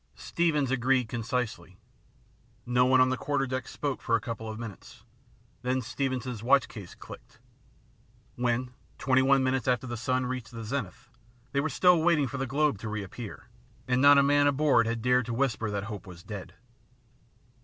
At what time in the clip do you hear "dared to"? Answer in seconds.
15.03-15.35